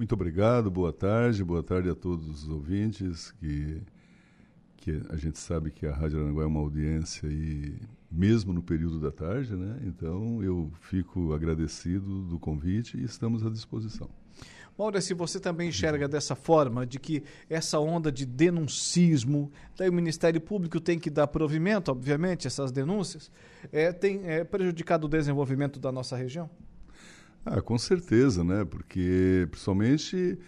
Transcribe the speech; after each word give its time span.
Muito 0.00 0.14
obrigado, 0.14 0.70
boa 0.70 0.94
tarde, 0.94 1.44
boa 1.44 1.62
tarde 1.62 1.90
a 1.90 1.94
todos 1.94 2.26
os 2.26 2.48
ouvintes 2.48 3.32
que 3.32 3.82
que 4.78 4.98
a 5.10 5.16
gente 5.16 5.38
sabe 5.38 5.70
que 5.70 5.86
a 5.86 5.94
Rádio 5.94 6.20
Aranguá 6.22 6.44
é 6.44 6.46
uma 6.46 6.60
audiência 6.60 7.28
aí, 7.28 7.78
mesmo 8.10 8.50
no 8.50 8.62
período 8.62 8.98
da 8.98 9.12
tarde, 9.12 9.54
né? 9.54 9.78
Então 9.84 10.42
eu 10.42 10.72
fico 10.80 11.34
agradecido 11.34 12.22
do 12.22 12.38
convite 12.38 12.96
e 12.96 13.04
estamos 13.04 13.44
à 13.44 13.50
disposição. 13.50 14.08
Maurício, 14.78 15.14
você 15.14 15.38
também 15.38 15.68
enxerga 15.68 16.08
dessa 16.08 16.34
forma, 16.34 16.86
de 16.86 16.98
que 16.98 17.22
essa 17.50 17.78
onda 17.78 18.10
de 18.10 18.24
denuncismo, 18.24 19.52
daí 19.76 19.90
o 19.90 19.92
Ministério 19.92 20.40
Público 20.40 20.80
tem 20.80 20.98
que 20.98 21.10
dar 21.10 21.26
provimento, 21.26 21.90
obviamente, 21.90 22.46
essas 22.46 22.72
denúncias, 22.72 23.30
é, 23.70 23.92
tem 23.92 24.22
é, 24.24 24.44
prejudicado 24.44 25.06
o 25.06 25.10
desenvolvimento 25.10 25.78
da 25.78 25.92
nossa 25.92 26.16
região? 26.16 26.48
Ah, 27.44 27.60
com 27.62 27.78
certeza, 27.78 28.44
né? 28.44 28.64
Porque, 28.64 29.46
principalmente 29.50 30.38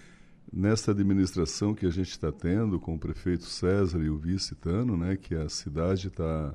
nessa 0.52 0.90
administração 0.90 1.74
que 1.74 1.86
a 1.86 1.90
gente 1.90 2.10
está 2.10 2.30
tendo 2.30 2.78
com 2.78 2.94
o 2.94 2.98
prefeito 2.98 3.44
César 3.44 4.02
e 4.02 4.10
o 4.10 4.18
vice 4.18 4.54
Tano, 4.54 4.96
né? 4.96 5.16
Que 5.16 5.34
a 5.34 5.48
cidade 5.48 6.08
está 6.08 6.54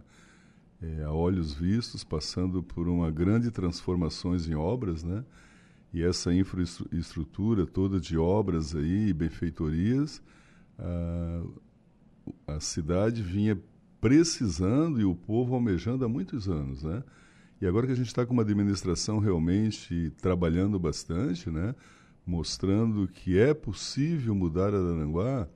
é, 0.82 1.04
a 1.04 1.12
olhos 1.12 1.54
vistos, 1.54 2.04
passando 2.04 2.62
por 2.62 2.88
uma 2.88 3.10
grande 3.10 3.50
transformações 3.50 4.48
em 4.48 4.54
obras, 4.54 5.04
né? 5.04 5.24
E 5.92 6.04
essa 6.04 6.32
infraestrutura 6.34 7.66
toda 7.66 8.00
de 8.00 8.18
obras 8.18 8.76
aí, 8.76 9.12
benfeitorias, 9.14 10.22
a, 10.78 11.44
a 12.56 12.60
cidade 12.60 13.24
vinha 13.24 13.58
precisando 14.00 15.02
e 15.02 15.06
o 15.06 15.16
povo 15.16 15.56
almejando 15.56 16.06
há 16.06 16.10
muitos 16.10 16.48
anos, 16.48 16.84
né? 16.84 17.04
E 17.60 17.66
agora 17.66 17.88
que 17.88 17.94
a 17.94 17.96
gente 17.96 18.08
está 18.08 18.26
com 18.26 18.34
uma 18.34 18.44
administração 18.44 19.18
realmente 19.18 20.12
trabalhando 20.22 20.78
bastante, 20.78 21.50
né? 21.50 21.74
mostrando 22.26 23.08
que 23.08 23.40
é 23.40 23.54
possível 23.54 24.36
mudar 24.36 24.76
a 24.76 24.78
Aranguá, 24.78 25.48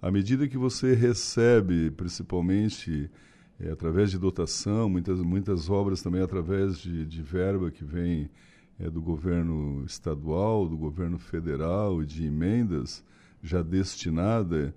à 0.00 0.10
medida 0.10 0.46
que 0.46 0.56
você 0.56 0.94
recebe, 0.94 1.90
principalmente 1.90 3.10
é, 3.58 3.70
através 3.70 4.10
de 4.10 4.18
dotação, 4.18 4.88
muitas, 4.88 5.20
muitas 5.20 5.68
obras 5.68 6.02
também 6.02 6.22
através 6.22 6.78
de, 6.78 7.04
de 7.04 7.22
verba 7.22 7.70
que 7.70 7.84
vem 7.84 8.30
é, 8.78 8.88
do 8.88 9.00
governo 9.02 9.84
estadual, 9.84 10.68
do 10.68 10.76
governo 10.76 11.18
federal 11.18 12.02
e 12.02 12.06
de 12.06 12.24
emendas 12.26 13.04
já 13.42 13.60
destinada 13.62 14.74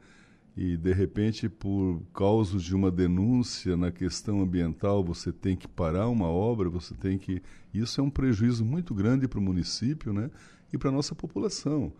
e 0.56 0.78
de 0.78 0.94
repente 0.94 1.50
por 1.50 2.02
causa 2.14 2.58
de 2.60 2.76
uma 2.76 2.92
denúncia 2.92 3.76
na 3.76 3.92
questão 3.92 4.42
ambiental 4.42 5.04
você 5.04 5.32
tem 5.32 5.56
que 5.56 5.68
parar 5.68 6.08
uma 6.08 6.28
obra, 6.28 6.70
você 6.70 6.94
tem 6.94 7.18
que 7.18 7.42
isso 7.74 8.00
é 8.00 8.04
um 8.04 8.10
prejuízo 8.10 8.64
muito 8.64 8.94
grande 8.94 9.28
para 9.28 9.40
o 9.40 9.42
município, 9.42 10.14
né? 10.14 10.30
E 10.72 10.78
para 10.78 10.90
a 10.90 10.92
nossa 10.92 11.16
população. 11.16 11.92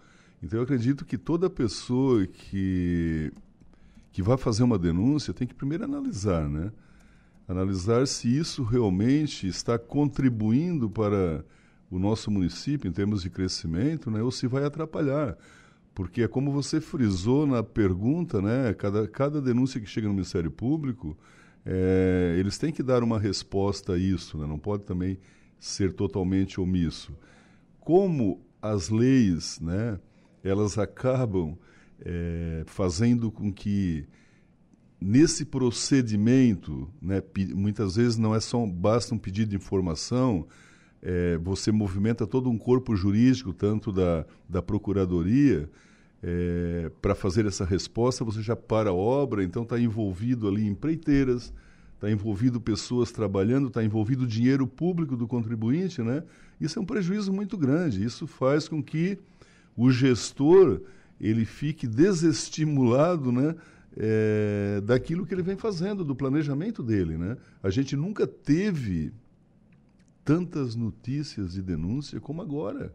Então 0.42 0.60
eu 0.60 0.64
acredito 0.64 1.04
que 1.04 1.18
toda 1.18 1.50
pessoa 1.50 2.26
que 2.28 3.32
que 4.12 4.22
vai 4.22 4.38
fazer 4.38 4.62
uma 4.62 4.78
denúncia 4.78 5.34
tem 5.34 5.48
que 5.48 5.56
primeiro 5.56 5.86
analisar, 5.86 6.48
né? 6.48 6.72
Analisar 7.48 8.06
se 8.08 8.28
isso 8.28 8.64
realmente 8.64 9.48
está 9.48 9.80
contribuindo 9.80 10.90
para 10.90 11.44
o 11.90 11.98
nosso 11.98 12.30
município 12.30 12.88
em 12.88 12.92
termos 12.92 13.24
de 13.24 13.32
crescimento, 13.32 14.12
né? 14.12 14.22
Ou 14.22 14.32
se 14.32 14.46
vai 14.46 14.64
atrapalhar 14.64 15.36
porque 15.94 16.24
é 16.24 16.28
como 16.28 16.52
você 16.52 16.82
frisou 16.82 17.46
na 17.46 17.62
pergunta, 17.64 18.42
né? 18.42 18.74
Cada, 18.74 19.08
cada 19.08 19.42
denúncia 19.42 19.80
que 19.80 19.88
chega 19.88 20.08
no 20.08 20.14
Ministério 20.14 20.50
Público, 20.50 21.18
é, 21.66 22.36
eles 22.40 22.58
têm 22.58 22.72
que 22.72 22.84
dar 22.84 23.04
uma 23.04 23.20
resposta 23.20 23.94
a 23.94 23.98
isso, 23.98 24.38
né? 24.38 24.46
não 24.48 24.58
pode 24.58 24.84
também 24.84 25.20
ser 25.60 25.94
totalmente 25.94 26.60
omisso. 26.60 27.16
Como 27.80 28.42
as 28.62 28.90
leis, 28.90 29.60
né? 29.60 30.00
Elas 30.44 30.78
acabam 30.78 31.58
é, 32.04 32.64
fazendo 32.66 33.32
com 33.32 33.52
que 33.52 34.06
nesse 35.00 35.46
procedimento, 35.46 36.90
né, 37.02 37.22
muitas 37.54 37.96
vezes 37.98 38.18
não 38.18 38.34
é 38.34 38.40
só 38.40 38.66
basta 38.66 39.14
um 39.14 39.18
pedido 39.18 39.50
de 39.50 39.56
informação, 39.58 40.48
é, 41.04 41.38
você 41.38 41.70
movimenta 41.70 42.26
todo 42.26 42.50
um 42.50 42.58
corpo 42.58 42.96
jurídico, 42.96 43.54
tanto 43.54 43.92
da, 43.92 44.26
da 44.48 44.62
Procuradoria, 44.62 45.70
é, 46.24 46.90
para 47.02 47.14
fazer 47.14 47.46
essa 47.46 47.66
resposta, 47.66 48.24
você 48.24 48.42
já 48.42 48.56
para 48.56 48.92
a 48.92 48.94
obra, 48.94 49.44
então 49.44 49.64
está 49.64 49.78
envolvido 49.78 50.48
ali 50.48 50.66
empreiteiras, 50.66 51.54
está 51.96 52.10
envolvido 52.10 52.62
pessoas 52.62 53.12
trabalhando, 53.12 53.68
está 53.68 53.84
envolvido 53.84 54.26
dinheiro 54.26 54.66
público 54.66 55.18
do 55.18 55.28
contribuinte, 55.28 56.02
né? 56.02 56.24
Isso 56.60 56.80
é 56.80 56.82
um 56.82 56.86
prejuízo 56.86 57.34
muito 57.34 57.58
grande. 57.58 58.04
Isso 58.04 58.26
faz 58.26 58.70
com 58.70 58.82
que 58.82 59.18
o 59.76 59.92
gestor 59.92 60.82
ele 61.20 61.44
fique 61.44 61.86
desestimulado, 61.86 63.32
né? 63.32 63.56
É, 63.96 64.82
daquilo 64.84 65.26
que 65.26 65.34
ele 65.34 65.44
vem 65.44 65.58
fazendo, 65.58 66.04
do 66.04 66.16
planejamento 66.16 66.82
dele, 66.82 67.18
né? 67.18 67.38
A 67.62 67.70
gente 67.70 67.96
nunca 67.96 68.26
teve 68.26 69.12
tantas 70.24 70.76
notícias 70.76 71.54
de 71.54 71.62
denúncia 71.62 72.20
como 72.20 72.42
agora. 72.42 72.94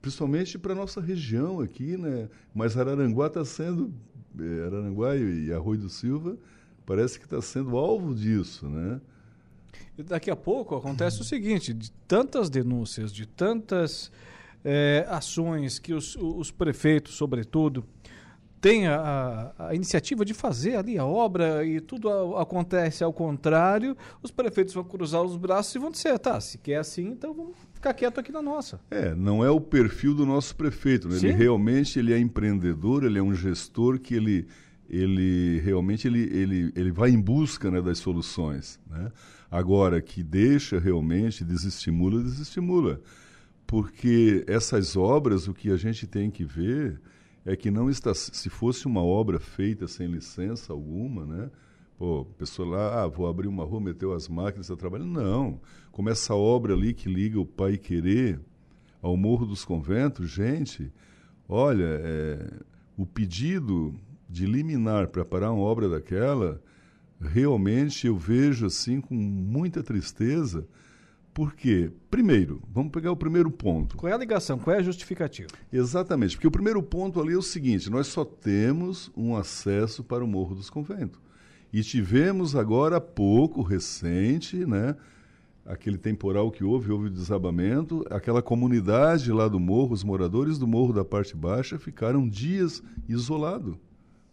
Principalmente 0.00 0.58
para 0.58 0.72
a 0.72 0.76
nossa 0.76 1.00
região 1.00 1.60
aqui, 1.60 1.96
né? 1.96 2.28
Mas 2.54 2.76
Araranguá 2.76 3.28
está 3.28 3.44
sendo, 3.44 3.92
eh, 4.38 4.66
Araranguá 4.66 5.16
e 5.16 5.52
Arroio 5.52 5.80
do 5.80 5.88
Silva, 5.88 6.36
parece 6.84 7.18
que 7.18 7.24
está 7.24 7.40
sendo 7.40 7.76
alvo 7.76 8.14
disso, 8.14 8.68
né? 8.68 9.00
E 9.96 10.02
daqui 10.02 10.30
a 10.30 10.36
pouco 10.36 10.76
acontece 10.76 11.20
o 11.20 11.24
seguinte, 11.24 11.72
de 11.72 11.90
tantas 12.06 12.50
denúncias, 12.50 13.12
de 13.12 13.26
tantas 13.26 14.10
é, 14.64 15.06
ações 15.08 15.78
que 15.78 15.94
os, 15.94 16.16
os 16.16 16.50
prefeitos, 16.50 17.14
sobretudo, 17.14 17.84
tem 18.64 18.86
a, 18.86 19.52
a, 19.58 19.74
iniciativa 19.74 20.24
de 20.24 20.32
fazer 20.32 20.76
ali 20.76 20.96
a 20.96 21.04
obra 21.04 21.66
e 21.66 21.82
tudo 21.82 22.08
a, 22.08 22.40
acontece 22.40 23.04
ao 23.04 23.12
contrário, 23.12 23.94
os 24.22 24.30
prefeitos 24.30 24.72
vão 24.72 24.82
cruzar 24.82 25.20
os 25.20 25.36
braços 25.36 25.74
e 25.74 25.78
vão 25.78 25.90
dizer, 25.90 26.18
tá, 26.18 26.40
se 26.40 26.56
quer 26.56 26.76
assim, 26.76 27.08
então 27.08 27.34
vamos 27.34 27.54
ficar 27.74 27.92
quieto 27.92 28.20
aqui 28.20 28.32
na 28.32 28.40
nossa. 28.40 28.80
É, 28.90 29.14
não 29.14 29.44
é 29.44 29.50
o 29.50 29.60
perfil 29.60 30.14
do 30.14 30.24
nosso 30.24 30.56
prefeito, 30.56 31.10
né? 31.10 31.16
ele 31.16 31.32
realmente 31.32 31.98
ele 31.98 32.14
é 32.14 32.18
empreendedor, 32.18 33.04
ele 33.04 33.18
é 33.18 33.22
um 33.22 33.34
gestor 33.34 34.00
que 34.00 34.14
ele, 34.14 34.46
ele 34.88 35.60
realmente 35.60 36.08
ele, 36.08 36.22
ele, 36.34 36.72
ele 36.74 36.90
vai 36.90 37.10
em 37.10 37.20
busca 37.20 37.70
né, 37.70 37.82
das 37.82 37.98
soluções. 37.98 38.80
Né? 38.90 39.12
Agora, 39.50 40.00
que 40.00 40.22
deixa 40.22 40.78
realmente, 40.78 41.44
desestimula, 41.44 42.22
desestimula. 42.22 42.98
Porque 43.66 44.42
essas 44.46 44.96
obras, 44.96 45.48
o 45.48 45.52
que 45.52 45.70
a 45.70 45.76
gente 45.76 46.06
tem 46.06 46.30
que 46.30 46.44
ver 46.44 46.98
é 47.44 47.56
que 47.56 47.70
não 47.70 47.90
está 47.90 48.14
se 48.14 48.48
fosse 48.48 48.86
uma 48.86 49.02
obra 49.02 49.38
feita 49.38 49.86
sem 49.86 50.06
licença 50.06 50.72
alguma, 50.72 51.26
né? 51.26 51.50
Pô, 51.98 52.22
a 52.22 52.38
pessoa 52.38 52.68
lá, 52.68 53.02
ah, 53.02 53.06
vou 53.06 53.28
abrir 53.28 53.46
uma 53.46 53.64
rua, 53.64 53.80
meteu 53.80 54.12
as 54.12 54.28
máquinas, 54.28 54.66
está 54.66 54.76
trabalhando. 54.76 55.12
Não. 55.12 55.60
Como 55.92 56.10
essa 56.10 56.34
obra 56.34 56.74
ali 56.74 56.92
que 56.92 57.08
liga 57.08 57.38
o 57.38 57.46
Pai 57.46 57.76
Querer 57.76 58.40
ao 59.00 59.16
Morro 59.16 59.46
dos 59.46 59.64
Conventos, 59.64 60.28
gente, 60.30 60.92
olha, 61.48 62.00
é, 62.02 62.50
o 62.96 63.06
pedido 63.06 63.94
de 64.28 64.46
liminar 64.46 65.08
para 65.08 65.24
parar 65.24 65.52
uma 65.52 65.62
obra 65.62 65.88
daquela, 65.88 66.60
realmente 67.20 68.06
eu 68.06 68.16
vejo 68.16 68.66
assim 68.66 69.00
com 69.00 69.14
muita 69.14 69.82
tristeza, 69.82 70.66
porque, 71.34 71.90
primeiro, 72.08 72.62
vamos 72.72 72.92
pegar 72.92 73.10
o 73.10 73.16
primeiro 73.16 73.50
ponto. 73.50 73.96
Qual 73.96 74.10
é 74.10 74.14
a 74.14 74.18
ligação? 74.18 74.56
Qual 74.56 74.74
é 74.74 74.78
a 74.78 74.82
justificativa? 74.82 75.48
Exatamente, 75.72 76.36
porque 76.36 76.46
o 76.46 76.50
primeiro 76.50 76.80
ponto 76.80 77.20
ali 77.20 77.34
é 77.34 77.36
o 77.36 77.42
seguinte: 77.42 77.90
nós 77.90 78.06
só 78.06 78.24
temos 78.24 79.10
um 79.16 79.36
acesso 79.36 80.04
para 80.04 80.24
o 80.24 80.28
Morro 80.28 80.54
dos 80.54 80.70
Conventos. 80.70 81.20
E 81.72 81.82
tivemos 81.82 82.54
agora 82.54 82.98
há 82.98 83.00
pouco, 83.00 83.60
recente, 83.60 84.64
né, 84.64 84.94
aquele 85.66 85.98
temporal 85.98 86.52
que 86.52 86.62
houve, 86.62 86.92
houve 86.92 87.06
o 87.08 87.10
desabamento, 87.10 88.04
aquela 88.10 88.40
comunidade 88.40 89.32
lá 89.32 89.48
do 89.48 89.58
morro, 89.58 89.92
os 89.92 90.04
moradores 90.04 90.56
do 90.56 90.68
morro 90.68 90.92
da 90.92 91.04
parte 91.04 91.36
baixa 91.36 91.80
ficaram 91.80 92.28
dias 92.28 92.80
isolados. 93.08 93.74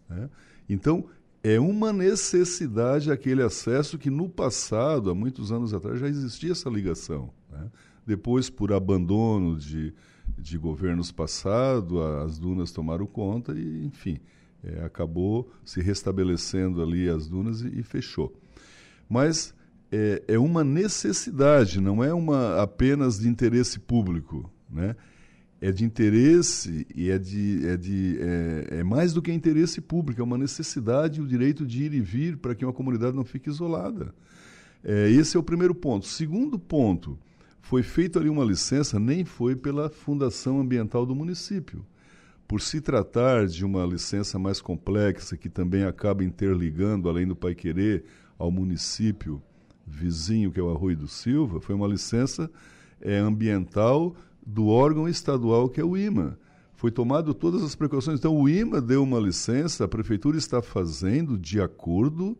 Né? 0.07 0.29
Então, 0.69 1.05
é 1.43 1.59
uma 1.59 1.91
necessidade 1.91 3.11
aquele 3.11 3.41
acesso 3.41 3.97
que 3.97 4.09
no 4.09 4.29
passado, 4.29 5.09
há 5.09 5.15
muitos 5.15 5.51
anos 5.51 5.73
atrás, 5.73 5.99
já 5.99 6.07
existia 6.07 6.51
essa 6.51 6.69
ligação. 6.69 7.33
Né? 7.49 7.69
Depois, 8.05 8.49
por 8.49 8.71
abandono 8.71 9.57
de, 9.57 9.93
de 10.37 10.57
governos 10.57 11.11
passados, 11.11 11.99
as 12.23 12.37
dunas 12.37 12.71
tomaram 12.71 13.05
conta 13.07 13.53
e, 13.53 13.85
enfim, 13.85 14.19
é, 14.63 14.83
acabou 14.83 15.51
se 15.65 15.81
restabelecendo 15.81 16.81
ali 16.81 17.09
as 17.09 17.27
dunas 17.27 17.61
e, 17.61 17.79
e 17.79 17.83
fechou. 17.83 18.33
Mas 19.09 19.53
é, 19.91 20.23
é, 20.27 20.39
uma 20.39 20.63
necessidade, 20.63 21.81
não 21.81 22.03
é 22.03 22.13
uma 22.13 22.61
apenas 22.61 23.19
de 23.19 23.27
interesse 23.27 23.79
público, 23.79 24.49
né? 24.69 24.95
É 25.61 25.71
de 25.71 25.85
interesse 25.85 26.87
e 26.95 27.11
é, 27.11 27.19
de, 27.19 27.67
é, 27.67 27.77
de, 27.77 28.17
é, 28.19 28.79
é, 28.79 28.83
mais 28.83 29.13
do 29.13 29.21
que 29.21 29.31
interesse 29.31 29.79
público, 29.79 30.19
é 30.19 30.23
uma 30.23 30.37
necessidade 30.37 31.21
o 31.21 31.27
direito 31.27 31.67
de 31.67 31.83
ir 31.83 31.93
e 31.93 32.01
vir 32.01 32.37
para 32.37 32.55
que 32.55 32.65
uma 32.65 32.73
comunidade 32.73 33.15
não 33.15 33.23
fique 33.23 33.47
isolada. 33.47 34.11
É, 34.83 35.07
esse 35.11 35.37
é 35.37 35.39
o 35.39 35.43
primeiro 35.43 35.75
ponto. 35.75 36.07
Segundo 36.07 36.57
ponto, 36.57 37.17
foi 37.61 37.83
feita 37.83 38.17
ali 38.17 38.27
uma 38.27 38.43
licença, 38.43 38.99
nem 38.99 39.23
foi 39.23 39.55
pela 39.55 39.87
Fundação 39.91 40.59
Ambiental 40.59 41.05
do 41.05 41.13
município. 41.13 41.85
Por 42.47 42.59
se 42.59 42.81
tratar 42.81 43.45
de 43.45 43.63
uma 43.63 43.85
licença 43.85 44.39
mais 44.39 44.59
complexa, 44.59 45.37
que 45.37 45.47
também 45.47 45.83
acaba 45.83 46.23
interligando, 46.23 47.07
além 47.07 47.27
do 47.27 47.35
Pai 47.35 47.53
Querer, 47.53 48.03
ao 48.35 48.49
município 48.49 49.39
vizinho, 49.85 50.51
que 50.51 50.59
é 50.59 50.63
o 50.63 50.71
Arroio 50.71 50.97
do 50.97 51.07
Silva, 51.07 51.61
foi 51.61 51.75
uma 51.75 51.87
licença 51.87 52.49
é, 52.99 53.17
ambiental 53.17 54.15
do 54.45 54.67
órgão 54.67 55.07
estadual, 55.07 55.69
que 55.69 55.79
é 55.79 55.83
o 55.83 55.97
IMA. 55.97 56.37
Foi 56.75 56.89
tomado 56.89 57.33
todas 57.33 57.61
as 57.61 57.75
precauções. 57.75 58.19
Então, 58.19 58.35
o 58.35 58.49
IMA 58.49 58.81
deu 58.81 59.03
uma 59.03 59.19
licença, 59.19 59.85
a 59.85 59.87
prefeitura 59.87 60.37
está 60.37 60.61
fazendo 60.61 61.37
de 61.37 61.61
acordo 61.61 62.37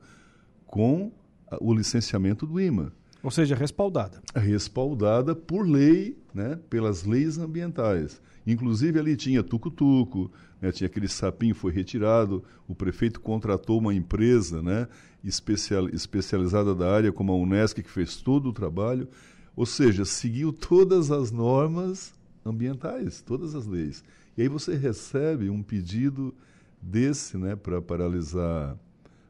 com 0.66 1.12
o 1.60 1.74
licenciamento 1.74 2.46
do 2.46 2.60
IMA. 2.60 2.92
Ou 3.24 3.30
seja, 3.30 3.56
respaldada. 3.56 4.22
Respaldada 4.36 5.36
por 5.36 5.68
lei, 5.68 6.18
né, 6.34 6.60
pelas 6.70 7.04
leis 7.04 7.38
ambientais. 7.38 8.20
Inclusive 8.48 9.00
ali 9.00 9.16
tinha 9.16 9.44
tucutuco, 9.44 10.32
né, 10.60 10.72
tinha 10.72 10.88
aquele 10.88 11.08
sapinho 11.08 11.54
foi 11.54 11.72
retirado, 11.72 12.44
o 12.68 12.74
prefeito 12.74 13.20
contratou 13.20 13.78
uma 13.78 13.94
empresa 13.94 14.64
né, 14.64 14.88
especial, 15.24 15.88
especializada 15.90 16.74
da 16.74 16.92
área, 16.92 17.12
como 17.12 17.32
a 17.32 17.36
Unesc, 17.36 17.82
que 17.84 17.90
fez 17.92 18.18
todo 18.18 18.50
o 18.50 18.54
trabalho. 18.54 19.08
Ou 19.56 19.66
seja, 19.66 20.06
seguiu 20.06 20.54
todas 20.54 21.12
as 21.12 21.32
normas 21.32 22.14
ambientais, 22.46 23.22
todas 23.22 23.56
as 23.56 23.66
leis. 23.66 24.04
E 24.38 24.44
aí 24.44 24.48
você 24.48 24.76
recebe 24.76 25.50
um 25.50 25.62
pedido 25.62 26.34
desse 26.82 27.38
né, 27.38 27.56
para 27.56 27.82
paralisar 27.82 28.78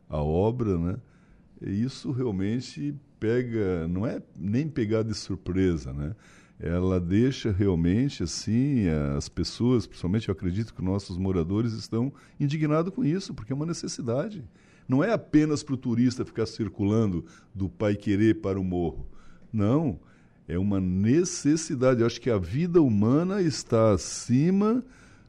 a 0.08 0.22
obra, 0.22 0.78
né? 0.78 0.98
E 1.62 1.84
isso 1.84 2.12
realmente 2.12 2.96
pega, 3.20 3.88
não 3.88 4.06
é 4.06 4.22
nem 4.36 4.68
pegar 4.68 5.04
de 5.04 5.14
surpresa, 5.14 5.94
né? 5.94 6.16
Ela 6.60 7.00
deixa 7.00 7.52
realmente 7.52 8.22
assim 8.22 8.88
as 9.18 9.28
pessoas, 9.28 9.88
principalmente 9.88 10.30
eu 10.30 10.32
acredito 10.32 10.74
que 10.74 10.82
nossos 10.84 11.18
moradores 11.18 11.74
estão 11.74 12.14
indignados 12.40 12.94
com 12.94 13.04
isso, 13.04 13.34
porque 13.34 13.52
é 13.52 13.56
uma 13.56 13.66
necessidade. 13.66 14.44
Não 14.88 15.04
é 15.04 15.12
apenas 15.12 15.64
para 15.64 15.74
o 15.74 15.78
turista 15.78 16.26
ficar 16.26 16.46
circulando 16.46 17.26
do 17.54 17.68
Pai 17.68 17.96
Querer 17.96 18.42
para 18.42 18.60
o 18.60 18.64
morro. 18.64 19.08
Não, 19.52 20.00
é 20.51 20.59
uma 20.59 20.81
necessidade. 20.81 22.01
Eu 22.01 22.07
acho 22.07 22.19
que 22.19 22.30
a 22.30 22.38
vida 22.38 22.81
humana 22.81 23.42
está 23.42 23.94
acima 23.94 24.83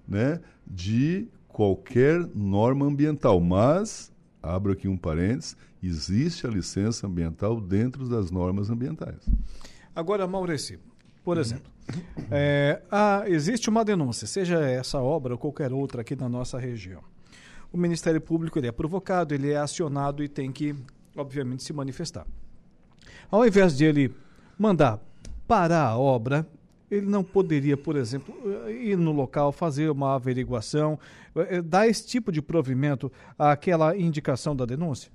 né, 0.07 0.41
de 0.67 1.29
qualquer 1.47 2.27
norma 2.35 2.87
ambiental, 2.87 3.41
mas 3.41 4.11
abro 4.43 4.73
aqui 4.73 4.89
um 4.89 4.97
parênteses, 4.97 5.57
existe 5.81 6.45
a 6.45 6.51
licença 6.51 7.07
ambiental 7.07 7.61
dentro 7.61 8.09
das 8.09 8.33
normas 8.33 8.69
ambientais. 8.69 9.25
Agora, 9.95 10.27
Maurício, 10.27 10.81
por 11.23 11.39
exemplo, 11.39 11.71
é, 12.29 12.83
há, 12.91 13.23
existe 13.29 13.71
uma 13.71 13.85
denúncia, 13.85 14.27
seja 14.27 14.59
essa 14.59 14.99
obra 14.99 15.35
ou 15.35 15.39
qualquer 15.39 15.73
outra 15.73 16.01
aqui 16.01 16.17
na 16.17 16.29
nossa 16.29 16.59
região. 16.59 17.03
O 17.73 17.79
Ministério 17.79 18.21
Público 18.21 18.59
ele 18.59 18.67
é 18.67 18.73
provocado, 18.73 19.33
ele 19.33 19.53
é 19.53 19.57
acionado 19.57 20.25
e 20.25 20.29
tem 20.29 20.51
que, 20.51 20.75
obviamente, 21.17 21.63
se 21.63 21.73
manifestar. 21.73 22.27
Ao 23.31 23.47
invés 23.47 23.77
de 23.77 23.85
ele 23.85 24.13
mandar 24.59 25.01
parar 25.47 25.89
a 25.89 25.99
obra, 25.99 26.47
ele 26.91 27.07
não 27.07 27.25
poderia, 27.25 27.77
por 27.77 27.97
exemplo, 27.97 28.35
ir 28.69 28.97
no 28.97 29.13
local, 29.13 29.51
fazer 29.51 29.91
uma 29.91 30.15
averiguação, 30.15 30.99
eh, 31.35 31.63
dar 31.63 31.89
esse 31.89 32.07
tipo 32.07 32.31
de 32.31 32.43
provimento 32.43 33.11
àquela 33.39 33.97
indicação 33.97 34.55
da 34.55 34.67
denúncia? 34.67 35.11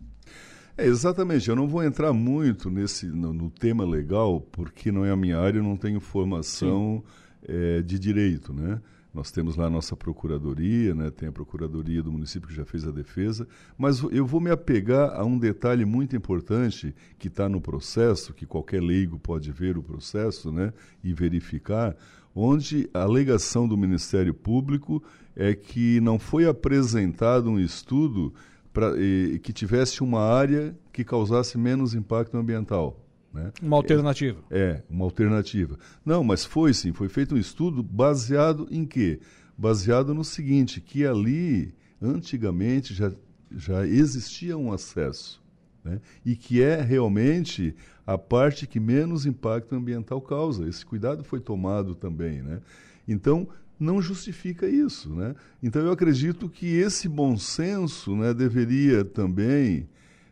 É, 0.77 0.85
exatamente. 0.85 1.49
Eu 1.49 1.55
não 1.55 1.67
vou 1.67 1.83
entrar 1.83 2.13
muito 2.13 2.69
nesse 2.69 3.07
no, 3.07 3.33
no, 3.33 3.49
tema 3.49 3.85
legal, 3.85 4.41
porque 4.51 4.91
não 4.91 5.03
é 5.03 5.11
a 5.11 5.15
minha 5.15 5.39
área, 5.39 5.59
eu 5.59 5.63
não 5.63 5.75
tenho 5.75 5.99
formação 5.99 7.03
é, 7.47 7.81
de 7.81 7.97
direito, 7.97 8.53
né? 8.53 8.79
Nós 9.17 9.31
temos 9.31 9.55
lá 9.55 9.65
a 9.65 9.69
nossa 9.69 9.95
procuradoria, 9.95 10.93
né? 10.93 11.09
tem 11.09 11.27
a 11.27 11.31
procuradoria 11.31 12.03
do 12.03 12.11
município 12.11 12.47
que 12.47 12.53
já 12.53 12.63
fez 12.63 12.87
a 12.87 12.91
defesa, 12.91 13.47
mas 13.75 13.99
eu 14.11 14.27
vou 14.27 14.39
me 14.39 14.51
apegar 14.51 15.09
a 15.19 15.25
um 15.25 15.39
detalhe 15.39 15.85
muito 15.85 16.15
importante 16.15 16.93
que 17.17 17.27
está 17.27 17.49
no 17.49 17.59
processo, 17.59 18.31
que 18.31 18.45
qualquer 18.45 18.79
leigo 18.79 19.17
pode 19.17 19.51
ver 19.51 19.75
o 19.75 19.81
processo 19.81 20.51
né? 20.51 20.71
e 21.03 21.13
verificar, 21.13 21.95
onde 22.35 22.87
a 22.93 23.01
alegação 23.01 23.67
do 23.67 23.75
Ministério 23.75 24.35
Público 24.35 25.01
é 25.35 25.55
que 25.55 25.99
não 25.99 26.19
foi 26.19 26.45
apresentado 26.45 27.49
um 27.49 27.59
estudo 27.59 28.31
pra, 28.71 28.95
e, 29.01 29.39
que 29.39 29.51
tivesse 29.51 30.03
uma 30.03 30.21
área 30.21 30.77
que 30.93 31.03
causasse 31.03 31.57
menos 31.57 31.95
impacto 31.95 32.37
ambiental. 32.37 33.06
Né? 33.33 33.51
Uma 33.61 33.77
alternativa. 33.77 34.39
É, 34.49 34.59
é, 34.59 34.83
uma 34.89 35.05
alternativa. 35.05 35.77
Não, 36.05 36.23
mas 36.23 36.45
foi 36.45 36.73
sim, 36.73 36.93
foi 36.93 37.09
feito 37.09 37.35
um 37.35 37.37
estudo 37.37 37.83
baseado 37.83 38.67
em 38.71 38.85
quê? 38.85 39.19
Baseado 39.57 40.13
no 40.13 40.23
seguinte, 40.23 40.81
que 40.81 41.05
ali, 41.05 41.73
antigamente, 42.01 42.93
já, 42.93 43.11
já 43.55 43.85
existia 43.85 44.57
um 44.57 44.71
acesso. 44.71 45.41
Né? 45.83 45.99
E 46.25 46.35
que 46.35 46.61
é 46.61 46.81
realmente 46.81 47.75
a 48.05 48.17
parte 48.17 48.67
que 48.67 48.79
menos 48.79 49.25
impacto 49.25 49.75
ambiental 49.75 50.21
causa. 50.21 50.67
Esse 50.67 50.85
cuidado 50.85 51.23
foi 51.23 51.39
tomado 51.39 51.95
também. 51.95 52.41
Né? 52.41 52.61
Então, 53.07 53.47
não 53.79 54.01
justifica 54.01 54.67
isso. 54.67 55.09
Né? 55.13 55.35
Então, 55.61 55.81
eu 55.81 55.91
acredito 55.91 56.49
que 56.49 56.67
esse 56.67 57.07
bom 57.07 57.37
senso 57.37 58.15
né, 58.15 58.33
deveria 58.33 59.03
também 59.03 59.87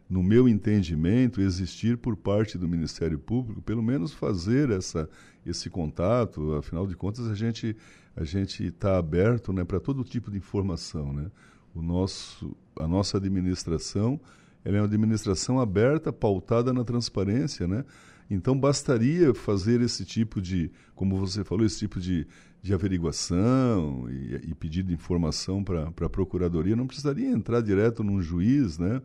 no 0.10 0.22
meu 0.22 0.48
entendimento, 0.48 1.42
existir 1.42 1.98
por 1.98 2.16
parte 2.16 2.58
do 2.58 2.68
Ministério 2.68 3.18
Público, 3.18 3.62
pelo 3.62 3.82
menos 3.82 4.14
fazer 4.14 4.70
essa, 4.70 5.10
esse 5.46 5.70
contato. 5.70 6.54
Afinal 6.54 6.86
de 6.86 6.96
contas, 6.96 7.28
a 7.28 7.36
gente 7.36 7.76
a 8.16 8.24
gente 8.24 8.64
está 8.64 8.98
aberto, 8.98 9.52
né, 9.52 9.66
para 9.66 9.78
todo 9.78 10.02
tipo 10.04 10.32
de 10.32 10.38
informação, 10.38 11.12
né? 11.12 11.30
O 11.74 11.82
nosso 11.82 12.56
a 12.80 12.88
nossa 12.88 13.18
administração, 13.18 14.20
ela 14.64 14.78
é 14.78 14.80
uma 14.80 14.88
administração 14.88 15.60
aberta, 15.60 16.14
pautada 16.14 16.72
na 16.72 16.84
transparência, 16.84 17.68
né? 17.68 17.84
Então 18.30 18.58
bastaria 18.58 19.34
fazer 19.34 19.82
esse 19.82 20.04
tipo 20.04 20.42
de, 20.42 20.72
como 20.96 21.18
você 21.18 21.44
falou, 21.44 21.66
esse 21.66 21.80
tipo 21.80 22.00
de, 22.00 22.26
de 22.62 22.74
averiguação 22.74 24.08
e, 24.10 24.50
e 24.50 24.56
pedido 24.56 24.88
de 24.88 24.94
informação 24.94 25.64
para 25.64 25.88
a 25.88 26.10
procuradoria. 26.10 26.76
Não 26.76 26.88
precisaria 26.88 27.30
entrar 27.30 27.62
direto 27.62 28.04
num 28.04 28.22
juiz, 28.22 28.78
né? 28.78 29.02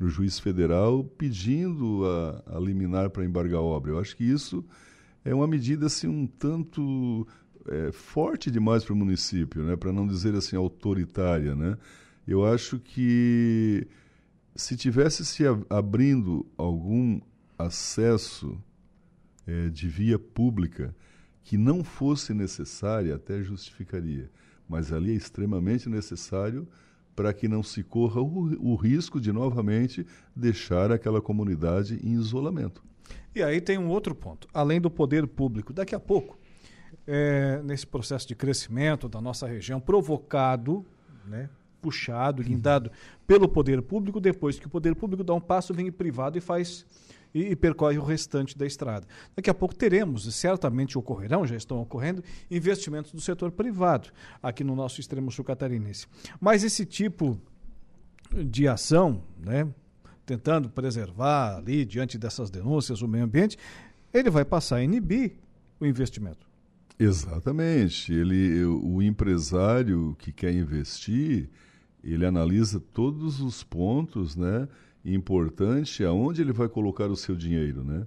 No 0.00 0.08
juiz 0.08 0.38
federal 0.38 1.04
pedindo 1.04 2.06
a, 2.06 2.56
a 2.56 2.58
liminar 2.58 3.10
para 3.10 3.24
embargar 3.24 3.58
a 3.58 3.62
obra. 3.62 3.92
Eu 3.92 3.98
acho 3.98 4.16
que 4.16 4.24
isso 4.24 4.64
é 5.22 5.34
uma 5.34 5.46
medida 5.46 5.86
assim 5.86 6.08
um 6.08 6.26
tanto 6.26 7.28
é, 7.68 7.92
forte 7.92 8.50
demais 8.50 8.82
para 8.82 8.94
o 8.94 8.96
município, 8.96 9.62
né? 9.62 9.76
para 9.76 9.92
não 9.92 10.06
dizer 10.06 10.34
assim 10.34 10.56
autoritária. 10.56 11.54
Né? 11.54 11.76
Eu 12.26 12.46
acho 12.46 12.78
que 12.78 13.86
se 14.56 14.74
tivesse 14.74 15.24
se 15.24 15.44
abrindo 15.68 16.46
algum 16.56 17.20
acesso 17.58 18.58
é, 19.46 19.68
de 19.68 19.86
via 19.86 20.18
pública 20.18 20.96
que 21.44 21.58
não 21.58 21.84
fosse 21.84 22.32
necessária, 22.32 23.14
até 23.16 23.42
justificaria. 23.42 24.30
Mas 24.66 24.92
ali 24.92 25.10
é 25.10 25.14
extremamente 25.14 25.88
necessário 25.90 26.66
para 27.20 27.34
que 27.34 27.46
não 27.46 27.62
se 27.62 27.82
corra 27.82 28.18
o, 28.22 28.72
o 28.72 28.74
risco 28.74 29.20
de 29.20 29.30
novamente 29.30 30.06
deixar 30.34 30.90
aquela 30.90 31.20
comunidade 31.20 32.00
em 32.02 32.12
isolamento. 32.12 32.82
E 33.34 33.42
aí 33.42 33.60
tem 33.60 33.76
um 33.76 33.88
outro 33.88 34.14
ponto, 34.14 34.48
além 34.54 34.80
do 34.80 34.90
poder 34.90 35.26
público. 35.26 35.70
Daqui 35.70 35.94
a 35.94 36.00
pouco, 36.00 36.38
é, 37.06 37.60
nesse 37.62 37.86
processo 37.86 38.26
de 38.26 38.34
crescimento 38.34 39.06
da 39.06 39.20
nossa 39.20 39.46
região, 39.46 39.78
provocado, 39.78 40.82
né, 41.26 41.50
puxado, 41.82 42.42
guindado 42.42 42.90
pelo 43.26 43.46
poder 43.46 43.82
público, 43.82 44.18
depois 44.18 44.58
que 44.58 44.66
o 44.66 44.70
poder 44.70 44.94
público 44.94 45.22
dá 45.22 45.34
um 45.34 45.42
passo, 45.42 45.74
vem 45.74 45.90
o 45.90 45.92
privado 45.92 46.38
e 46.38 46.40
faz 46.40 46.86
e, 47.34 47.52
e, 47.52 47.56
percorre 47.56 47.98
o 47.98 48.02
restante 48.02 48.56
da 48.56 48.66
estrada. 48.66 49.06
Daqui 49.36 49.48
a 49.50 49.54
pouco 49.54 49.74
teremos, 49.74 50.26
e 50.26 50.32
certamente 50.32 50.98
ocorrerão, 50.98 51.46
já 51.46 51.56
estão 51.56 51.80
ocorrendo, 51.80 52.22
investimentos 52.50 53.12
do 53.12 53.20
setor 53.20 53.50
privado 53.50 54.10
aqui 54.42 54.64
no 54.64 54.74
nosso 54.74 55.00
extremo 55.00 55.30
sul 55.30 55.44
catarinense. 55.44 56.06
Mas 56.40 56.64
esse 56.64 56.84
tipo 56.84 57.40
de 58.44 58.68
ação, 58.68 59.22
né, 59.38 59.68
tentando 60.24 60.68
preservar 60.70 61.56
ali, 61.56 61.84
diante 61.84 62.16
dessas 62.16 62.50
denúncias, 62.50 63.02
o 63.02 63.08
meio 63.08 63.24
ambiente, 63.24 63.56
ele 64.12 64.30
vai 64.30 64.44
passar 64.44 64.76
a 64.76 64.82
inibir 64.82 65.36
o 65.80 65.86
investimento. 65.86 66.48
Exatamente. 66.98 68.12
Ele, 68.12 68.64
o 68.64 69.00
empresário 69.00 70.14
que 70.18 70.32
quer 70.32 70.52
investir, 70.52 71.48
ele 72.04 72.26
analisa 72.26 72.78
todos 72.78 73.40
os 73.40 73.64
pontos, 73.64 74.36
né? 74.36 74.68
Importante 75.04 76.04
aonde 76.04 76.42
ele 76.42 76.52
vai 76.52 76.68
colocar 76.68 77.10
o 77.10 77.16
seu 77.16 77.34
dinheiro, 77.34 77.82
né? 77.84 78.06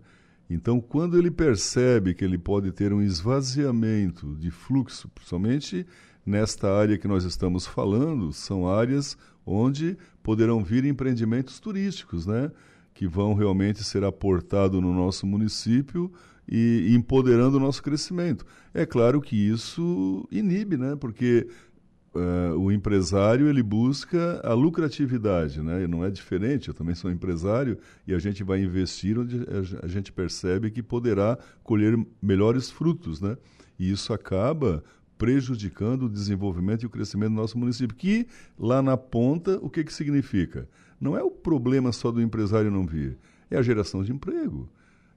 Então, 0.50 0.80
quando 0.80 1.18
ele 1.18 1.32
percebe 1.32 2.14
que 2.14 2.24
ele 2.24 2.38
pode 2.38 2.72
ter 2.72 2.94
um 2.94 3.02
esvaziamento 3.02 4.36
de 4.36 4.52
fluxo, 4.52 5.10
principalmente 5.10 5.86
nesta 6.26 6.72
área 6.72 6.98
que 6.98 7.08
nós 7.08 7.24
estamos 7.24 7.66
falando, 7.66 8.32
são 8.32 8.68
áreas 8.68 9.18
onde 9.46 9.98
poderão 10.22 10.64
vir 10.64 10.86
empreendimentos 10.86 11.60
turísticos, 11.60 12.26
né? 12.26 12.52
Que 12.94 13.08
vão 13.08 13.34
realmente 13.34 13.84
ser 13.84 14.04
aportados 14.04 14.82
no 14.82 14.94
nosso 14.94 15.26
município 15.26 16.12
e 16.48 16.94
empoderando 16.94 17.58
o 17.58 17.60
nosso 17.60 17.82
crescimento. 17.82 18.46
É 18.74 18.86
claro 18.86 19.22
que 19.22 19.36
isso 19.36 20.28
inibe, 20.32 20.78
né? 20.78 20.96
Porque 20.96 21.48
uh, 22.16 22.58
o 22.58 22.72
empresário 22.72 23.48
ele 23.48 23.64
busca 23.64 24.40
a 24.44 24.54
lucratividade, 24.54 25.62
né? 25.62 25.84
E 25.84 25.88
não 25.88 26.04
é 26.04 26.10
diferente. 26.10 26.68
Eu 26.68 26.74
também 26.74 26.96
sou 26.96 27.12
empresário 27.12 27.78
e 28.08 28.14
a 28.14 28.20
gente 28.20 28.44
vai 28.44 28.62
investir 28.62 29.18
onde 29.18 29.46
a 29.82 29.88
gente 29.88 30.12
percebe 30.12 30.72
que 30.72 30.82
poderá 30.82 31.38
colher 31.64 31.98
melhores 32.22 32.70
frutos, 32.70 33.20
né? 33.20 33.38
E 33.78 33.92
isso 33.92 34.14
acaba 34.14 34.84
prejudicando 35.18 36.04
o 36.04 36.10
desenvolvimento 36.10 36.84
e 36.84 36.86
o 36.86 36.90
crescimento 36.90 37.30
do 37.30 37.36
nosso 37.36 37.58
município. 37.58 37.96
Que 37.96 38.28
lá 38.58 38.82
na 38.82 38.98
ponta, 38.98 39.58
o 39.62 39.70
que, 39.70 39.84
que 39.84 39.94
significa? 39.94 40.68
Não 41.00 41.18
é 41.18 41.24
o 41.24 41.32
problema 41.32 41.92
só 41.92 42.12
do 42.12 42.22
empresário 42.22 42.72
não 42.72 42.86
vir, 42.86 43.18
é 43.50 43.58
a 43.58 43.62
geração 43.62 44.04
de 44.04 44.12
emprego. 44.12 44.70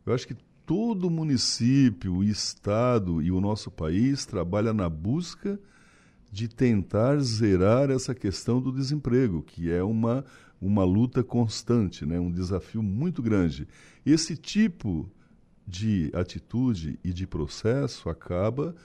Eu 0.04 0.12
acho 0.12 0.26
que 0.26 0.36
todo 0.64 1.08
município, 1.08 2.24
estado 2.24 3.22
e 3.22 3.30
o 3.30 3.40
nosso 3.40 3.70
país 3.70 4.26
trabalha 4.26 4.72
na 4.72 4.88
busca 4.88 5.58
de 6.36 6.48
tentar 6.48 7.18
zerar 7.20 7.90
essa 7.90 8.14
questão 8.14 8.60
do 8.60 8.70
desemprego, 8.70 9.42
que 9.42 9.70
é 9.70 9.82
uma, 9.82 10.22
uma 10.60 10.84
luta 10.84 11.24
constante, 11.24 12.04
né? 12.04 12.20
um 12.20 12.30
desafio 12.30 12.82
muito 12.82 13.22
grande. 13.22 13.66
Esse 14.04 14.36
tipo 14.36 15.10
de 15.66 16.10
atitude 16.12 17.00
e 17.02 17.10
de 17.10 17.26
processo 17.26 18.10
acaba 18.10 18.76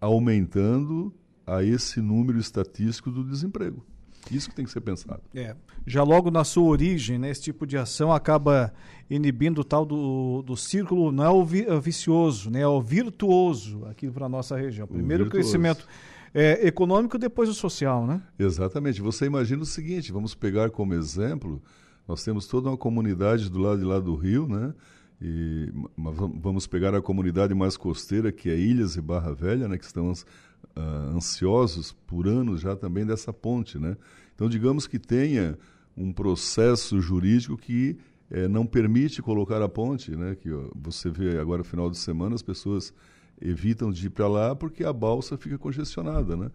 aumentando 0.00 1.12
a 1.46 1.62
esse 1.62 2.00
número 2.00 2.38
estatístico 2.38 3.10
do 3.10 3.24
desemprego. 3.24 3.84
Isso 4.30 4.48
que 4.48 4.54
tem 4.54 4.64
que 4.64 4.70
ser 4.70 4.80
pensado. 4.80 5.20
É. 5.34 5.54
Já 5.86 6.02
logo 6.02 6.30
na 6.30 6.44
sua 6.44 6.64
origem, 6.64 7.18
né, 7.18 7.28
esse 7.28 7.42
tipo 7.42 7.66
de 7.66 7.76
ação 7.76 8.10
acaba 8.10 8.72
inibindo 9.10 9.60
o 9.60 9.64
tal 9.64 9.84
do, 9.84 10.40
do 10.40 10.56
círculo, 10.56 11.12
não 11.12 11.24
é 11.24 11.30
o 11.30 11.44
vi, 11.44 11.66
é 11.66 11.78
vicioso, 11.78 12.50
né, 12.50 12.60
é 12.60 12.66
o 12.66 12.80
virtuoso 12.80 13.84
aqui 13.84 14.10
para 14.10 14.24
a 14.24 14.28
nossa 14.30 14.56
região. 14.56 14.86
Primeiro 14.86 15.26
o 15.26 15.28
crescimento 15.28 15.86
é, 16.32 16.66
econômico, 16.66 17.18
depois 17.18 17.48
o 17.48 17.54
social, 17.54 18.06
né? 18.06 18.22
Exatamente. 18.38 19.00
Você 19.00 19.26
imagina 19.26 19.62
o 19.62 19.66
seguinte, 19.66 20.12
vamos 20.12 20.34
pegar 20.34 20.70
como 20.70 20.94
exemplo, 20.94 21.60
nós 22.06 22.24
temos 22.24 22.46
toda 22.46 22.68
uma 22.68 22.76
comunidade 22.76 23.50
do 23.50 23.58
lado 23.58 23.78
de 23.78 23.84
lá 23.84 23.98
do 23.98 24.14
rio, 24.14 24.48
né? 24.48 24.74
E 25.22 25.70
vamos 25.96 26.66
pegar 26.66 26.94
a 26.94 27.02
comunidade 27.02 27.54
mais 27.54 27.76
costeira, 27.76 28.32
que 28.32 28.48
é 28.48 28.56
Ilhas 28.56 28.96
e 28.96 29.00
Barra 29.00 29.34
Velha, 29.34 29.68
né? 29.68 29.76
Que 29.76 29.84
estão 29.84 30.10
uh, 30.10 30.80
ansiosos 31.14 31.92
por 32.06 32.26
anos 32.26 32.60
já 32.60 32.74
também 32.74 33.04
dessa 33.04 33.32
ponte, 33.32 33.78
né? 33.78 33.96
Então, 34.34 34.48
digamos 34.48 34.86
que 34.86 34.98
tenha 34.98 35.58
um 35.96 36.12
processo 36.12 37.00
jurídico 37.00 37.56
que 37.58 37.98
eh, 38.30 38.48
não 38.48 38.64
permite 38.64 39.20
colocar 39.20 39.60
a 39.60 39.68
ponte, 39.68 40.12
né? 40.12 40.34
Que 40.34 40.50
ó, 40.50 40.70
você 40.74 41.10
vê 41.10 41.38
agora 41.38 41.58
no 41.58 41.64
final 41.64 41.90
de 41.90 41.98
semana 41.98 42.34
as 42.34 42.42
pessoas 42.42 42.94
evitam 43.40 43.90
de 43.90 44.06
ir 44.06 44.10
para 44.10 44.28
lá 44.28 44.54
porque 44.54 44.84
a 44.84 44.92
balsa 44.92 45.36
fica 45.36 45.56
congestionada, 45.58 46.36
né? 46.36 46.50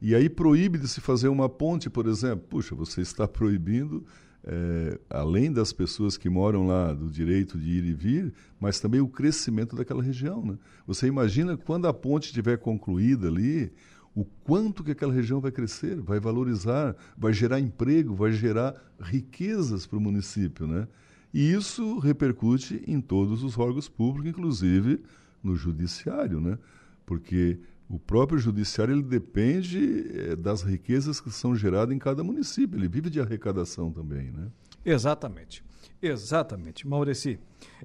E 0.00 0.14
aí 0.14 0.28
proíbe 0.28 0.78
de 0.78 0.88
se 0.88 1.00
fazer 1.00 1.28
uma 1.28 1.48
ponte, 1.48 1.88
por 1.88 2.06
exemplo. 2.06 2.44
Puxa, 2.48 2.74
você 2.74 3.00
está 3.00 3.26
proibindo, 3.26 4.04
é, 4.44 4.98
além 5.08 5.50
das 5.50 5.72
pessoas 5.72 6.18
que 6.18 6.28
moram 6.28 6.66
lá, 6.66 6.92
do 6.92 7.10
direito 7.10 7.58
de 7.58 7.70
ir 7.70 7.84
e 7.84 7.94
vir, 7.94 8.34
mas 8.60 8.78
também 8.78 9.00
o 9.00 9.08
crescimento 9.08 9.74
daquela 9.74 10.02
região. 10.02 10.44
Né? 10.44 10.58
Você 10.86 11.06
imagina 11.06 11.56
quando 11.56 11.88
a 11.88 11.94
ponte 11.94 12.26
estiver 12.26 12.58
concluída 12.58 13.28
ali, 13.28 13.72
o 14.14 14.24
quanto 14.24 14.84
que 14.84 14.90
aquela 14.90 15.12
região 15.12 15.40
vai 15.40 15.50
crescer, 15.50 16.00
vai 16.00 16.20
valorizar, 16.20 16.94
vai 17.16 17.32
gerar 17.32 17.58
emprego, 17.58 18.14
vai 18.14 18.32
gerar 18.32 18.74
riquezas 19.00 19.86
para 19.86 19.98
o 19.98 20.00
município. 20.00 20.66
Né? 20.66 20.86
E 21.32 21.52
isso 21.52 21.98
repercute 21.98 22.82
em 22.86 23.00
todos 23.00 23.42
os 23.42 23.58
órgãos 23.58 23.88
públicos, 23.88 24.30
inclusive 24.30 25.00
no 25.46 25.56
judiciário, 25.56 26.40
né? 26.40 26.58
Porque 27.06 27.58
o 27.88 27.98
próprio 27.98 28.38
judiciário 28.38 28.92
ele 28.92 29.02
depende 29.02 30.06
é, 30.12 30.36
das 30.36 30.62
riquezas 30.62 31.20
que 31.20 31.30
são 31.30 31.54
geradas 31.54 31.94
em 31.94 31.98
cada 31.98 32.22
município. 32.24 32.78
Ele 32.78 32.88
vive 32.88 33.08
de 33.08 33.20
arrecadação 33.20 33.92
também, 33.92 34.30
né? 34.32 34.48
Exatamente. 34.86 35.64
Exatamente. 36.00 36.86
Maureci, 36.86 37.38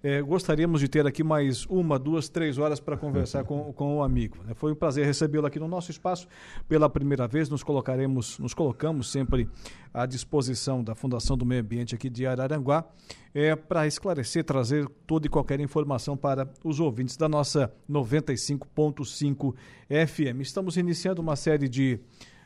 é, 0.04 0.22
gostaríamos 0.22 0.82
de 0.82 0.88
ter 0.88 1.08
aqui 1.08 1.24
mais 1.24 1.66
uma, 1.66 1.98
duas, 1.98 2.30
três 2.30 2.58
horas 2.58 2.80
para 2.80 2.98
conversar 2.98 3.44
com, 3.46 3.72
com 3.74 3.98
o 3.98 4.04
amigo. 4.04 4.38
Né? 4.46 4.54
Foi 4.54 4.72
um 4.72 4.76
prazer 4.76 5.06
recebê-lo 5.06 5.48
aqui 5.48 5.60
no 5.60 5.68
nosso 5.68 5.90
espaço 5.90 6.28
pela 6.68 6.90
primeira 6.90 7.28
vez. 7.28 7.50
Nos 7.50 7.64
colocaremos, 7.64 8.38
nos 8.38 8.54
colocamos 8.54 9.12
sempre 9.12 9.50
à 9.94 10.06
disposição 10.06 10.84
da 10.84 10.94
Fundação 10.94 11.38
do 11.38 11.46
Meio 11.46 11.62
Ambiente 11.62 11.96
aqui 11.96 12.10
de 12.10 12.28
Araranguá 12.28 12.86
é, 13.34 13.56
para 13.56 13.88
esclarecer, 13.88 14.44
trazer 14.44 14.88
toda 15.08 15.26
e 15.26 15.30
qualquer 15.30 15.60
informação 15.60 16.16
para 16.16 16.48
os 16.64 16.80
ouvintes 16.80 17.18
da 17.18 17.28
nossa 17.28 17.74
95.5 17.90 19.56
FM. 19.88 20.42
Estamos 20.42 20.78
iniciando 20.78 21.22
uma 21.22 21.36
série 21.36 21.68
de 21.68 22.00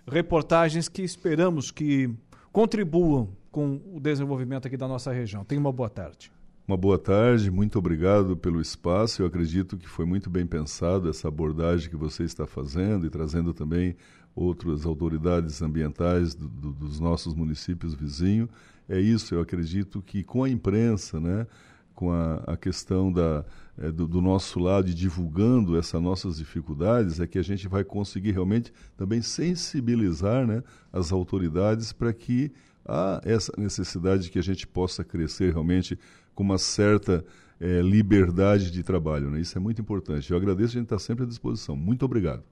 reportagens 0.07 0.87
que 0.87 1.01
esperamos 1.01 1.71
que 1.71 2.09
contribuam 2.51 3.29
com 3.55 3.79
o 3.93 4.01
desenvolvimento 4.01 4.67
aqui 4.67 4.75
da 4.75 4.85
nossa 4.85 5.13
região. 5.13 5.45
Tenha 5.45 5.61
uma 5.61 5.71
boa 5.71 5.89
tarde. 5.89 6.29
Uma 6.67 6.75
boa 6.75 6.99
tarde, 6.99 7.49
muito 7.49 7.79
obrigado 7.79 8.35
pelo 8.35 8.59
espaço. 8.59 9.21
Eu 9.21 9.27
acredito 9.27 9.77
que 9.77 9.87
foi 9.87 10.03
muito 10.03 10.29
bem 10.29 10.45
pensado 10.45 11.09
essa 11.09 11.29
abordagem 11.29 11.89
que 11.89 11.95
você 11.95 12.23
está 12.23 12.45
fazendo 12.45 13.05
e 13.05 13.09
trazendo 13.09 13.53
também 13.53 13.95
outras 14.35 14.85
autoridades 14.85 15.61
ambientais 15.61 16.35
do, 16.35 16.49
do, 16.49 16.73
dos 16.73 16.99
nossos 16.99 17.33
municípios 17.33 17.93
vizinhos. 17.93 18.49
É 18.89 18.99
isso, 18.99 19.33
eu 19.33 19.39
acredito 19.39 20.01
que 20.01 20.21
com 20.21 20.43
a 20.43 20.49
imprensa, 20.49 21.17
né, 21.17 21.47
com 21.93 22.11
a, 22.11 22.43
a 22.45 22.57
questão 22.57 23.09
da, 23.09 23.45
é, 23.77 23.89
do, 23.89 24.05
do, 24.05 24.19
nosso 24.19 24.59
lado 24.59 24.89
e 24.89 24.93
divulgando 24.93 25.77
essas 25.77 26.01
nossas 26.01 26.39
dificuldades, 26.39 27.21
é 27.21 27.25
que 27.25 27.39
a 27.39 27.43
gente 27.43 27.69
vai 27.69 27.85
conseguir 27.85 28.31
realmente 28.31 28.73
também 28.97 29.21
sensibilizar 29.21 30.45
né, 30.45 30.61
as 30.91 31.13
autoridades 31.13 31.93
para 31.93 32.11
que 32.11 32.51
há 32.85 33.21
essa 33.25 33.51
necessidade 33.57 34.23
de 34.23 34.31
que 34.31 34.39
a 34.39 34.43
gente 34.43 34.67
possa 34.67 35.03
crescer 35.03 35.51
realmente 35.51 35.97
com 36.33 36.43
uma 36.43 36.57
certa 36.57 37.25
é, 37.59 37.81
liberdade 37.81 38.71
de 38.71 38.83
trabalho. 38.83 39.29
Né? 39.31 39.41
Isso 39.41 39.57
é 39.57 39.61
muito 39.61 39.81
importante. 39.81 40.29
Eu 40.29 40.37
agradeço, 40.37 40.71
a 40.71 40.79
gente 40.79 40.83
está 40.83 40.99
sempre 40.99 41.23
à 41.23 41.27
disposição. 41.27 41.75
Muito 41.75 42.05
obrigado. 42.05 42.43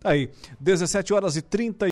Tá 0.00 0.10
aí, 0.10 0.30
17 0.60 1.12
horas 1.12 1.36
e 1.36 1.42
30 1.42 1.86